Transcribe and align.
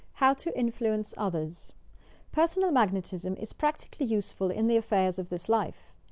HOW 0.13 0.33
TO 0.33 0.51
INFLUENCE 0.57 1.13
OTHERS 1.15 1.73
Personal 2.31 2.71
Magnetism 2.71 3.35
is 3.35 3.53
practically 3.53 4.07
useful 4.07 4.49
in 4.49 4.65
the 4.65 4.75
affairs 4.77 5.19
of 5.19 5.29
this 5.29 5.47
life. 5.47 5.93